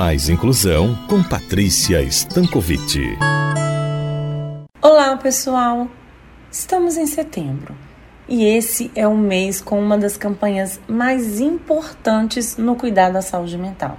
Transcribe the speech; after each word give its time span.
Mais 0.00 0.30
Inclusão 0.30 0.98
com 1.06 1.22
Patrícia 1.22 2.00
Stankovic. 2.00 3.18
Olá, 4.80 5.14
pessoal! 5.18 5.88
Estamos 6.50 6.96
em 6.96 7.04
setembro 7.04 7.76
e 8.26 8.42
esse 8.42 8.90
é 8.94 9.06
o 9.06 9.14
mês 9.14 9.60
com 9.60 9.78
uma 9.78 9.98
das 9.98 10.16
campanhas 10.16 10.80
mais 10.88 11.38
importantes 11.38 12.56
no 12.56 12.76
cuidado 12.76 13.12
da 13.12 13.20
saúde 13.20 13.58
mental: 13.58 13.98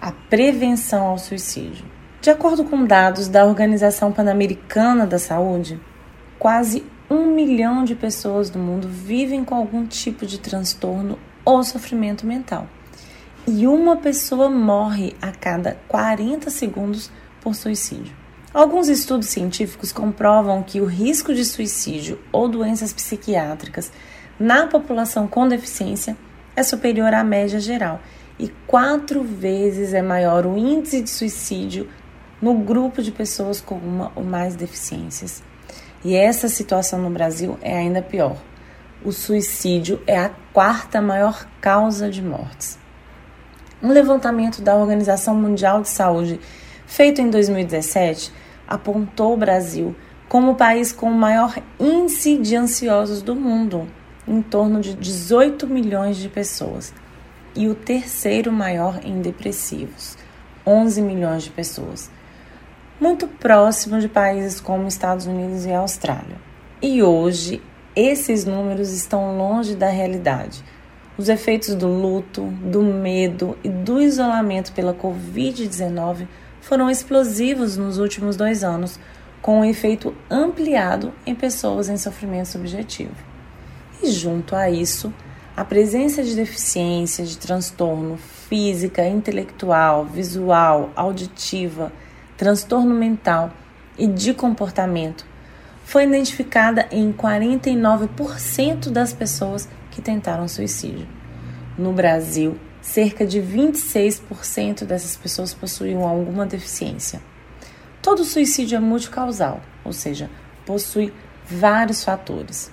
a 0.00 0.12
prevenção 0.12 1.04
ao 1.04 1.18
suicídio. 1.18 1.84
De 2.20 2.30
acordo 2.30 2.62
com 2.62 2.84
dados 2.84 3.26
da 3.26 3.44
Organização 3.44 4.12
Pan-Americana 4.12 5.04
da 5.04 5.18
Saúde, 5.18 5.80
quase 6.38 6.86
um 7.10 7.34
milhão 7.34 7.82
de 7.82 7.96
pessoas 7.96 8.50
do 8.50 8.60
mundo 8.60 8.86
vivem 8.88 9.44
com 9.44 9.56
algum 9.56 9.84
tipo 9.84 10.26
de 10.26 10.38
transtorno 10.38 11.18
ou 11.44 11.64
sofrimento 11.64 12.24
mental. 12.24 12.68
E 13.46 13.66
uma 13.66 13.98
pessoa 13.98 14.48
morre 14.48 15.14
a 15.20 15.30
cada 15.30 15.76
40 15.86 16.48
segundos 16.48 17.10
por 17.42 17.54
suicídio. 17.54 18.16
Alguns 18.54 18.88
estudos 18.88 19.28
científicos 19.28 19.92
comprovam 19.92 20.62
que 20.62 20.80
o 20.80 20.86
risco 20.86 21.34
de 21.34 21.44
suicídio 21.44 22.18
ou 22.32 22.48
doenças 22.48 22.90
psiquiátricas 22.90 23.92
na 24.40 24.66
população 24.66 25.28
com 25.28 25.46
deficiência 25.46 26.16
é 26.56 26.62
superior 26.62 27.12
à 27.12 27.22
média 27.22 27.60
geral 27.60 28.00
e 28.38 28.48
quatro 28.66 29.22
vezes 29.22 29.92
é 29.92 30.00
maior 30.00 30.46
o 30.46 30.56
índice 30.56 31.02
de 31.02 31.10
suicídio 31.10 31.86
no 32.40 32.54
grupo 32.54 33.02
de 33.02 33.12
pessoas 33.12 33.60
com 33.60 33.74
uma 33.74 34.10
ou 34.16 34.24
mais 34.24 34.56
deficiências. 34.56 35.42
E 36.02 36.16
essa 36.16 36.48
situação 36.48 36.98
no 36.98 37.10
Brasil 37.10 37.58
é 37.60 37.76
ainda 37.76 38.00
pior. 38.00 38.38
O 39.04 39.12
suicídio 39.12 40.02
é 40.06 40.18
a 40.18 40.30
quarta 40.50 41.02
maior 41.02 41.46
causa 41.60 42.08
de 42.08 42.22
mortes. 42.22 42.82
Um 43.82 43.88
levantamento 43.88 44.62
da 44.62 44.74
Organização 44.74 45.34
Mundial 45.34 45.82
de 45.82 45.88
Saúde, 45.88 46.40
feito 46.86 47.20
em 47.20 47.30
2017, 47.30 48.32
apontou 48.66 49.34
o 49.34 49.36
Brasil 49.36 49.94
como 50.28 50.52
o 50.52 50.56
país 50.56 50.92
com 50.92 51.10
o 51.10 51.14
maior 51.14 51.56
índice 51.78 52.38
de 52.38 52.56
ansiosos 52.56 53.22
do 53.22 53.34
mundo, 53.34 53.86
em 54.26 54.40
torno 54.40 54.80
de 54.80 54.94
18 54.94 55.66
milhões 55.66 56.16
de 56.16 56.28
pessoas, 56.28 56.92
e 57.54 57.68
o 57.68 57.74
terceiro 57.74 58.50
maior 58.50 59.00
em 59.04 59.20
depressivos, 59.20 60.16
11 60.66 61.02
milhões 61.02 61.44
de 61.44 61.50
pessoas 61.50 62.10
muito 63.00 63.26
próximo 63.26 64.00
de 64.00 64.08
países 64.08 64.60
como 64.60 64.86
Estados 64.86 65.26
Unidos 65.26 65.66
e 65.66 65.72
Austrália. 65.72 66.36
E 66.80 67.02
hoje, 67.02 67.62
esses 67.94 68.44
números 68.44 68.92
estão 68.92 69.36
longe 69.36 69.74
da 69.74 69.88
realidade. 69.88 70.64
Os 71.16 71.28
efeitos 71.28 71.74
do 71.76 71.86
luto, 71.86 72.42
do 72.62 72.82
medo 72.82 73.56
e 73.62 73.68
do 73.68 74.00
isolamento 74.00 74.72
pela 74.72 74.92
Covid-19 74.92 76.26
foram 76.60 76.90
explosivos 76.90 77.76
nos 77.76 77.98
últimos 77.98 78.36
dois 78.36 78.64
anos, 78.64 78.98
com 79.40 79.60
um 79.60 79.64
efeito 79.64 80.14
ampliado 80.28 81.12
em 81.24 81.34
pessoas 81.34 81.88
em 81.88 81.96
sofrimento 81.96 82.48
subjetivo. 82.48 83.14
E 84.02 84.10
junto 84.10 84.56
a 84.56 84.68
isso, 84.68 85.12
a 85.56 85.64
presença 85.64 86.22
de 86.22 86.34
deficiência, 86.34 87.24
de 87.24 87.38
transtorno 87.38 88.16
física, 88.16 89.06
intelectual, 89.06 90.04
visual, 90.04 90.90
auditiva, 90.96 91.92
transtorno 92.36 92.92
mental 92.92 93.52
e 93.96 94.08
de 94.08 94.34
comportamento 94.34 95.24
foi 95.84 96.04
identificada 96.04 96.88
em 96.90 97.12
49% 97.12 98.90
das 98.90 99.12
pessoas 99.12 99.68
que 99.94 100.02
tentaram 100.02 100.48
suicídio. 100.48 101.06
No 101.78 101.92
Brasil, 101.92 102.58
cerca 102.82 103.24
de 103.24 103.40
26% 103.40 104.84
dessas 104.84 105.16
pessoas 105.16 105.54
possuíam 105.54 106.06
alguma 106.06 106.44
deficiência. 106.44 107.22
Todo 108.02 108.24
suicídio 108.24 108.76
é 108.76 108.80
multicausal, 108.80 109.60
ou 109.84 109.92
seja, 109.92 110.28
possui 110.66 111.12
vários 111.48 112.02
fatores. 112.02 112.70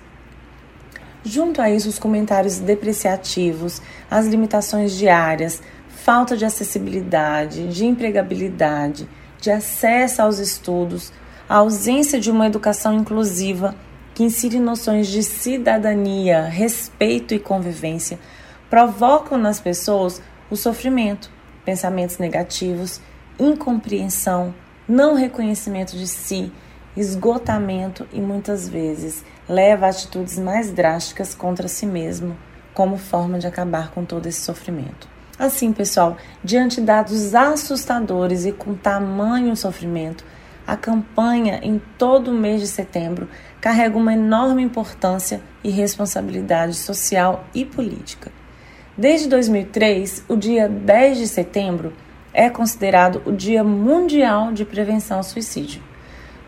Junto 1.24 1.62
a 1.62 1.70
isso, 1.70 1.88
os 1.88 2.00
comentários 2.00 2.58
depreciativos, 2.58 3.82
as 4.10 4.26
limitações 4.26 4.98
diárias, 4.98 5.62
falta 5.88 6.36
de 6.36 6.44
acessibilidade, 6.44 7.68
de 7.68 7.86
empregabilidade, 7.86 9.08
de 9.40 9.52
acesso 9.52 10.22
aos 10.22 10.40
estudos, 10.40 11.14
a 11.48 11.58
ausência 11.58 12.20
de 12.20 12.32
uma 12.32 12.48
educação 12.48 12.96
inclusiva 12.96 13.76
que 14.22 14.26
insire 14.26 14.60
noções 14.60 15.08
de 15.08 15.24
cidadania, 15.24 16.44
respeito 16.44 17.34
e 17.34 17.40
convivência, 17.40 18.20
provocam 18.70 19.36
nas 19.36 19.60
pessoas 19.60 20.22
o 20.48 20.56
sofrimento, 20.56 21.32
pensamentos 21.66 22.20
negativos, 22.20 23.02
incompreensão, 23.40 24.54
não 24.88 25.16
reconhecimento 25.16 25.98
de 25.98 26.06
si, 26.06 26.52
esgotamento 26.96 28.08
e 28.14 28.22
muitas 28.22 28.70
vezes 28.70 29.26
leva 29.50 29.88
a 29.88 29.90
atitudes 29.90 30.38
mais 30.38 30.72
drásticas 30.72 31.34
contra 31.34 31.68
si 31.68 31.88
mesmo, 31.88 32.38
como 32.76 33.00
forma 33.00 33.40
de 33.40 33.48
acabar 33.48 33.90
com 33.90 34.06
todo 34.06 34.28
esse 34.28 34.42
sofrimento. 34.42 35.08
Assim, 35.40 35.74
pessoal, 35.74 36.16
diante 36.44 36.80
de 36.80 36.86
dados 36.86 37.34
assustadores 37.34 38.46
e 38.46 38.52
com 38.52 38.76
tamanho 38.76 39.56
sofrimento, 39.56 40.24
a 40.72 40.78
campanha 40.78 41.60
em 41.62 41.82
todo 41.98 42.32
o 42.32 42.34
mês 42.34 42.62
de 42.62 42.68
setembro 42.68 43.28
carrega 43.60 43.98
uma 43.98 44.14
enorme 44.14 44.64
importância 44.64 45.42
e 45.62 45.70
responsabilidade 45.70 46.76
social 46.76 47.44
e 47.54 47.66
política. 47.66 48.32
Desde 48.98 49.28
2003, 49.28 50.24
o 50.30 50.38
dia 50.38 50.70
10 50.70 51.18
de 51.18 51.28
setembro 51.28 51.92
é 52.34 52.50
considerado 52.50 53.22
o 53.26 53.34
Dia 53.34 53.66
Mundial 53.66 54.54
de 54.54 54.64
Prevenção 54.64 55.18
ao 55.18 55.24
Suicídio. 55.24 55.82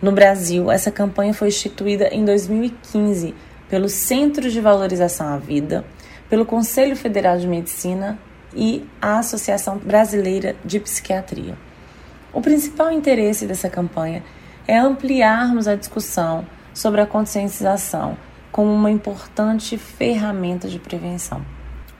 No 0.01 0.13
Brasil, 0.13 0.71
essa 0.71 0.89
campanha 0.89 1.33
foi 1.33 1.49
instituída 1.49 2.07
em 2.07 2.23
2015 2.23 3.35
pelo 3.67 3.89
Centro 3.89 4.49
de 4.49 4.61
Valorização 4.61 5.27
à 5.27 5.37
Vida, 5.37 5.83
pelo 6.29 6.45
Conselho 6.45 6.95
Federal 6.95 7.37
de 7.37 7.45
Medicina 7.45 8.17
e 8.55 8.87
a 9.01 9.19
Associação 9.19 9.79
Brasileira 9.79 10.55
de 10.63 10.79
Psiquiatria. 10.79 11.57
O 12.33 12.41
principal 12.41 12.91
interesse 12.91 13.45
dessa 13.45 13.69
campanha 13.69 14.23
é 14.67 14.75
ampliarmos 14.75 15.67
a 15.67 15.75
discussão 15.75 16.47
sobre 16.73 16.99
a 16.99 17.05
conscientização 17.05 18.17
como 18.51 18.73
uma 18.73 18.89
importante 18.89 19.77
ferramenta 19.77 20.67
de 20.67 20.79
prevenção. 20.79 21.45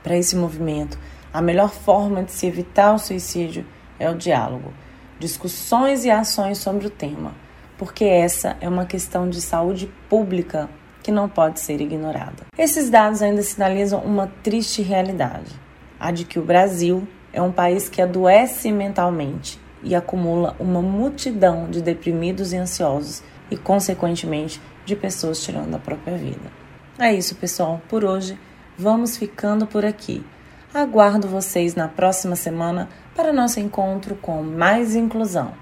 Para 0.02 0.16
esse 0.16 0.34
movimento, 0.34 0.98
a 1.32 1.40
melhor 1.40 1.70
forma 1.70 2.24
de 2.24 2.32
se 2.32 2.48
evitar 2.48 2.92
o 2.92 2.98
suicídio 2.98 3.64
é 3.96 4.10
o 4.10 4.16
diálogo, 4.16 4.72
discussões 5.20 6.04
e 6.04 6.10
ações 6.10 6.58
sobre 6.58 6.88
o 6.88 6.90
tema, 6.90 7.32
porque 7.78 8.04
essa 8.04 8.56
é 8.60 8.68
uma 8.68 8.86
questão 8.86 9.30
de 9.30 9.40
saúde 9.40 9.88
pública 10.08 10.68
que 11.00 11.12
não 11.12 11.28
pode 11.28 11.60
ser 11.60 11.80
ignorada. 11.80 12.44
Esses 12.58 12.90
dados 12.90 13.22
ainda 13.22 13.42
sinalizam 13.42 14.00
uma 14.00 14.26
triste 14.42 14.82
realidade 14.82 15.52
a 16.00 16.10
de 16.10 16.24
que 16.24 16.40
o 16.40 16.44
Brasil 16.44 17.06
é 17.32 17.40
um 17.40 17.52
país 17.52 17.88
que 17.88 18.02
adoece 18.02 18.72
mentalmente 18.72 19.62
e 19.84 19.94
acumula 19.94 20.56
uma 20.58 20.80
multidão 20.80 21.68
de 21.70 21.82
deprimidos 21.82 22.52
e 22.52 22.56
ansiosos 22.56 23.22
e, 23.50 23.56
consequentemente, 23.56 24.60
de 24.84 24.96
pessoas 24.96 25.42
tirando 25.42 25.74
a 25.74 25.78
própria 25.78 26.16
vida. 26.16 26.50
É 26.98 27.12
isso, 27.12 27.34
pessoal. 27.36 27.80
Por 27.88 28.04
hoje, 28.04 28.38
vamos 28.78 29.16
ficando 29.16 29.66
por 29.66 29.84
aqui. 29.84 30.24
Aguardo 30.72 31.28
vocês 31.28 31.74
na 31.74 31.86
próxima 31.86 32.34
semana 32.34 32.88
para 33.14 33.32
nosso 33.32 33.60
encontro 33.60 34.16
com 34.16 34.42
mais 34.42 34.96
inclusão. 34.96 35.52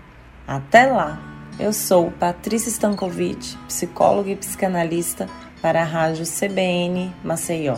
Até 0.46 0.86
lá! 0.86 1.20
Eu 1.58 1.72
sou 1.72 2.10
Patrícia 2.10 2.70
Stankovic, 2.70 3.56
psicóloga 3.68 4.30
e 4.30 4.36
psicanalista 4.36 5.28
para 5.60 5.82
a 5.82 5.84
Rádio 5.84 6.24
CBN 6.24 7.14
Maceió. 7.22 7.76